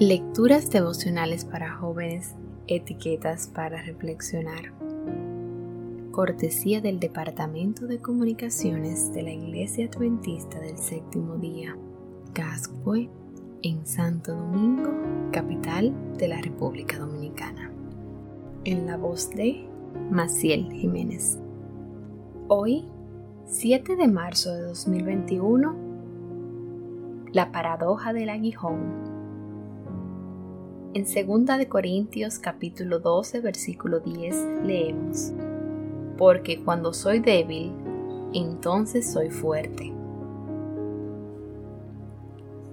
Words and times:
Lecturas 0.00 0.70
devocionales 0.70 1.44
para 1.44 1.76
jóvenes, 1.76 2.34
etiquetas 2.68 3.48
para 3.48 3.82
reflexionar. 3.82 4.72
Cortesía 6.10 6.80
del 6.80 6.98
Departamento 6.98 7.86
de 7.86 7.98
Comunicaciones 7.98 9.12
de 9.12 9.24
la 9.24 9.32
Iglesia 9.32 9.90
Adventista 9.92 10.58
del 10.58 10.78
Séptimo 10.78 11.36
Día, 11.36 11.76
Gascue, 12.32 13.10
en 13.60 13.86
Santo 13.86 14.34
Domingo, 14.34 14.90
capital 15.32 15.92
de 16.16 16.28
la 16.28 16.40
República 16.40 16.96
Dominicana. 16.98 17.70
En 18.64 18.86
la 18.86 18.96
voz 18.96 19.28
de 19.28 19.68
Maciel 20.10 20.72
Jiménez. 20.72 21.38
Hoy, 22.48 22.88
7 23.44 23.96
de 23.96 24.08
marzo 24.08 24.50
de 24.54 24.62
2021, 24.62 25.76
la 27.34 27.52
paradoja 27.52 28.14
del 28.14 28.30
aguijón 28.30 29.19
en 30.92 31.04
2 31.04 31.58
de 31.58 31.68
Corintios 31.68 32.40
capítulo 32.40 32.98
12 32.98 33.40
versículo 33.40 34.00
10 34.00 34.64
leemos, 34.64 35.32
Porque 36.18 36.60
cuando 36.64 36.92
soy 36.92 37.20
débil, 37.20 37.70
entonces 38.34 39.12
soy 39.12 39.30
fuerte. 39.30 39.92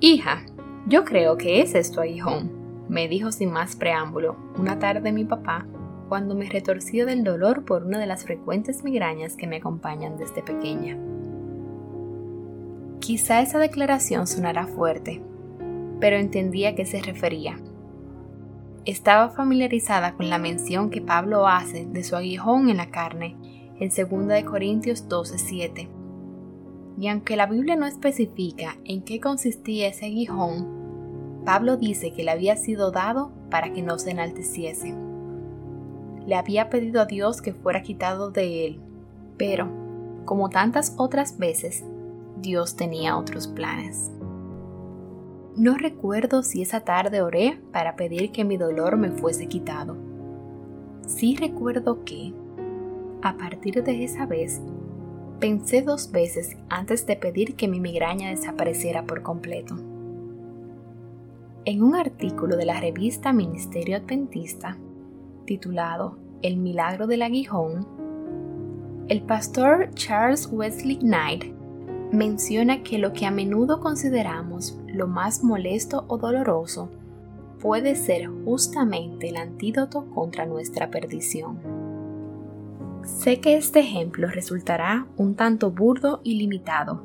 Hija, 0.00 0.42
yo 0.88 1.04
creo 1.04 1.36
que 1.36 1.60
es 1.60 1.76
esto 1.76 2.00
aguijón, 2.00 2.50
me 2.88 3.06
dijo 3.06 3.30
sin 3.30 3.52
más 3.52 3.76
preámbulo 3.76 4.34
una 4.58 4.80
tarde 4.80 5.12
mi 5.12 5.24
papá 5.24 5.66
cuando 6.08 6.34
me 6.34 6.48
retorció 6.48 7.06
del 7.06 7.22
dolor 7.22 7.64
por 7.64 7.84
una 7.84 8.00
de 8.00 8.06
las 8.06 8.24
frecuentes 8.24 8.82
migrañas 8.82 9.36
que 9.36 9.46
me 9.46 9.58
acompañan 9.58 10.16
desde 10.16 10.42
pequeña. 10.42 10.98
Quizá 12.98 13.40
esa 13.40 13.60
declaración 13.60 14.26
sonara 14.26 14.66
fuerte, 14.66 15.22
pero 16.00 16.16
entendía 16.16 16.70
a 16.70 16.74
qué 16.74 16.84
se 16.84 17.00
refería 17.00 17.56
estaba 18.84 19.28
familiarizada 19.30 20.14
con 20.14 20.30
la 20.30 20.38
mención 20.38 20.90
que 20.90 21.00
Pablo 21.00 21.46
hace 21.46 21.86
de 21.86 22.02
su 22.02 22.16
aguijón 22.16 22.68
en 22.68 22.78
la 22.78 22.90
carne 22.90 23.36
en 23.78 23.88
2 23.90 24.44
Corintios 24.44 25.08
12:7. 25.08 25.88
Y 26.98 27.08
aunque 27.08 27.36
la 27.36 27.46
Biblia 27.46 27.76
no 27.76 27.86
especifica 27.86 28.76
en 28.84 29.02
qué 29.02 29.20
consistía 29.20 29.88
ese 29.88 30.06
aguijón, 30.06 31.42
Pablo 31.44 31.76
dice 31.76 32.12
que 32.12 32.24
le 32.24 32.30
había 32.30 32.56
sido 32.56 32.90
dado 32.90 33.32
para 33.50 33.72
que 33.72 33.82
no 33.82 33.98
se 33.98 34.10
enalteciese. 34.10 34.94
Le 36.26 36.34
había 36.34 36.68
pedido 36.68 37.00
a 37.00 37.06
Dios 37.06 37.40
que 37.40 37.54
fuera 37.54 37.82
quitado 37.82 38.30
de 38.30 38.66
él, 38.66 38.80
pero, 39.38 39.68
como 40.26 40.50
tantas 40.50 40.94
otras 40.98 41.38
veces, 41.38 41.84
Dios 42.36 42.76
tenía 42.76 43.16
otros 43.16 43.48
planes. 43.48 44.10
No 45.56 45.76
recuerdo 45.76 46.42
si 46.42 46.62
esa 46.62 46.80
tarde 46.80 47.22
oré 47.22 47.60
para 47.72 47.96
pedir 47.96 48.30
que 48.30 48.44
mi 48.44 48.56
dolor 48.56 48.96
me 48.96 49.10
fuese 49.10 49.48
quitado. 49.48 49.96
Sí 51.06 51.36
recuerdo 51.36 52.04
que, 52.04 52.32
a 53.20 53.36
partir 53.36 53.82
de 53.82 54.04
esa 54.04 54.26
vez, 54.26 54.60
pensé 55.40 55.82
dos 55.82 56.12
veces 56.12 56.56
antes 56.68 57.04
de 57.06 57.16
pedir 57.16 57.56
que 57.56 57.66
mi 57.66 57.80
migraña 57.80 58.30
desapareciera 58.30 59.04
por 59.04 59.22
completo. 59.22 59.74
En 61.64 61.82
un 61.82 61.96
artículo 61.96 62.56
de 62.56 62.64
la 62.64 62.80
revista 62.80 63.32
Ministerio 63.32 63.96
Adventista, 63.96 64.78
titulado 65.46 66.16
El 66.42 66.58
milagro 66.58 67.08
del 67.08 67.22
aguijón, 67.22 67.86
el 69.08 69.22
pastor 69.22 69.90
Charles 69.94 70.48
Wesley 70.50 70.98
Knight 70.98 71.52
menciona 72.12 72.82
que 72.82 72.98
lo 72.98 73.12
que 73.12 73.26
a 73.26 73.30
menudo 73.30 73.80
consideramos 73.80 74.79
lo 74.92 75.06
más 75.06 75.42
molesto 75.44 76.04
o 76.08 76.18
doloroso 76.18 76.88
puede 77.60 77.94
ser 77.94 78.26
justamente 78.44 79.28
el 79.28 79.36
antídoto 79.36 80.06
contra 80.06 80.46
nuestra 80.46 80.90
perdición. 80.90 81.58
Sé 83.04 83.40
que 83.40 83.56
este 83.56 83.80
ejemplo 83.80 84.28
resultará 84.28 85.06
un 85.16 85.34
tanto 85.34 85.70
burdo 85.70 86.20
y 86.22 86.36
limitado, 86.36 87.02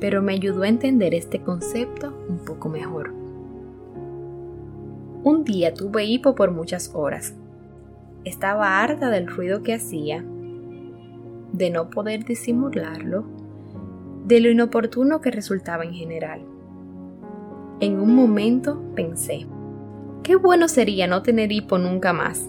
pero 0.00 0.22
me 0.22 0.34
ayudó 0.34 0.62
a 0.62 0.68
entender 0.68 1.14
este 1.14 1.40
concepto 1.40 2.14
un 2.28 2.38
poco 2.38 2.68
mejor. 2.68 3.12
Un 5.22 5.44
día 5.44 5.72
tuve 5.72 6.04
hipo 6.04 6.34
por 6.34 6.50
muchas 6.50 6.90
horas. 6.94 7.34
Estaba 8.24 8.82
harta 8.82 9.10
del 9.10 9.26
ruido 9.26 9.62
que 9.62 9.74
hacía, 9.74 10.22
de 11.52 11.70
no 11.70 11.88
poder 11.88 12.24
disimularlo 12.24 13.24
de 14.24 14.40
lo 14.40 14.50
inoportuno 14.50 15.20
que 15.20 15.30
resultaba 15.30 15.84
en 15.84 15.92
general. 15.92 16.40
En 17.80 18.00
un 18.00 18.14
momento 18.14 18.82
pensé, 18.94 19.46
qué 20.22 20.36
bueno 20.36 20.68
sería 20.68 21.06
no 21.06 21.22
tener 21.22 21.52
hipo 21.52 21.78
nunca 21.78 22.12
más. 22.12 22.48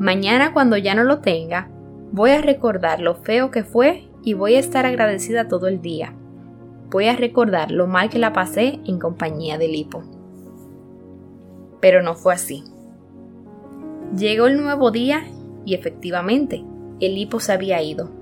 Mañana 0.00 0.52
cuando 0.52 0.76
ya 0.76 0.94
no 0.94 1.04
lo 1.04 1.20
tenga, 1.20 1.68
voy 2.10 2.30
a 2.30 2.42
recordar 2.42 3.00
lo 3.00 3.14
feo 3.14 3.50
que 3.50 3.62
fue 3.62 4.08
y 4.24 4.34
voy 4.34 4.54
a 4.54 4.58
estar 4.58 4.86
agradecida 4.86 5.48
todo 5.48 5.68
el 5.68 5.80
día. 5.80 6.14
Voy 6.90 7.06
a 7.06 7.16
recordar 7.16 7.70
lo 7.70 7.86
mal 7.86 8.10
que 8.10 8.18
la 8.18 8.32
pasé 8.32 8.80
en 8.84 8.98
compañía 8.98 9.58
del 9.58 9.74
hipo. 9.74 10.02
Pero 11.80 12.02
no 12.02 12.14
fue 12.14 12.34
así. 12.34 12.64
Llegó 14.16 14.46
el 14.46 14.60
nuevo 14.60 14.90
día 14.90 15.22
y 15.64 15.74
efectivamente, 15.74 16.64
el 16.98 17.16
hipo 17.18 17.38
se 17.38 17.52
había 17.52 17.80
ido 17.82 18.17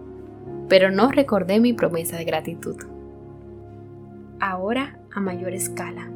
pero 0.68 0.90
no 0.90 1.10
recordé 1.10 1.60
mi 1.60 1.72
promesa 1.72 2.16
de 2.16 2.24
gratitud. 2.24 2.76
Ahora 4.40 4.98
a 5.14 5.20
mayor 5.20 5.52
escala. 5.52 6.10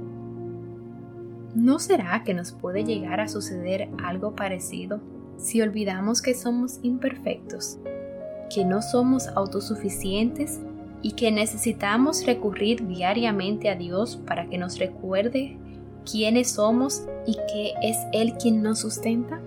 ¿No 1.55 1.79
será 1.79 2.23
que 2.23 2.35
nos 2.35 2.53
puede 2.53 2.85
llegar 2.85 3.21
a 3.21 3.29
suceder 3.29 3.89
algo 4.03 4.37
parecido 4.37 5.01
si 5.37 5.63
olvidamos 5.63 6.23
que 6.23 6.35
somos 6.35 6.79
imperfectos, 6.83 7.79
que 8.55 8.65
no 8.65 8.83
somos 8.83 9.29
autosuficientes 9.29 10.61
y 11.03 11.13
que 11.13 11.33
necesitamos 11.33 12.27
recurrir 12.27 12.87
diariamente 12.87 13.71
a 13.71 13.75
Dios 13.75 14.17
para 14.27 14.47
que 14.49 14.59
nos 14.59 14.79
recuerde 14.79 15.57
quiénes 16.11 16.53
somos 16.53 17.05
y 17.27 17.35
que 17.35 17.73
es 17.83 17.97
Él 18.13 18.35
quien 18.41 18.63
nos 18.63 18.81
sustenta? 18.81 19.41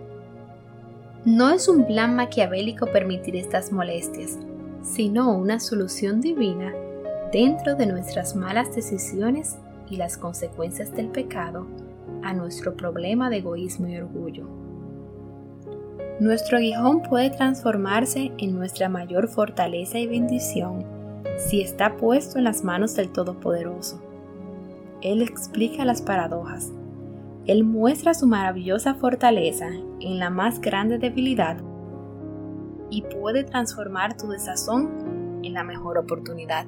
No 1.26 1.52
es 1.52 1.70
un 1.70 1.86
plan 1.86 2.16
maquiavélico 2.16 2.88
permitir 2.88 3.38
estas 3.38 3.72
molestias, 3.72 4.40
sino 4.84 5.36
una 5.36 5.60
solución 5.60 6.22
divina 6.22 6.74
dentro 7.32 7.76
de 7.76 7.88
nuestras 7.88 8.36
malas 8.36 8.76
decisiones 8.76 9.58
y 9.90 9.98
las 9.98 10.18
consecuencias 10.18 10.94
del 10.96 11.08
pecado 11.08 11.66
a 12.22 12.34
nuestro 12.34 12.76
problema 12.76 13.30
de 13.30 13.38
egoísmo 13.38 13.88
y 13.88 13.98
orgullo. 13.98 14.48
Nuestro 16.20 16.58
aguijón 16.58 17.02
puede 17.02 17.32
transformarse 17.32 18.32
en 18.38 18.56
nuestra 18.56 18.88
mayor 18.88 19.28
fortaleza 19.28 19.98
y 19.98 20.08
bendición 20.08 20.86
si 21.38 21.62
está 21.62 21.98
puesto 21.98 22.38
en 22.38 22.44
las 22.44 22.64
manos 22.64 22.96
del 22.96 23.10
Todopoderoso. 23.10 24.00
Él 25.02 25.22
explica 25.22 25.86
las 25.86 26.02
paradojas. 26.02 26.72
Él 27.46 27.64
muestra 27.64 28.14
su 28.14 28.28
maravillosa 28.28 28.94
fortaleza 28.94 29.70
en 30.00 30.20
la 30.20 30.30
más 30.30 30.62
grande 30.62 30.98
debilidad 30.98 31.58
y 32.94 33.02
puede 33.02 33.44
transformar 33.44 34.16
tu 34.16 34.28
desazón 34.28 35.42
en 35.44 35.54
la 35.54 35.64
mejor 35.64 35.98
oportunidad. 35.98 36.68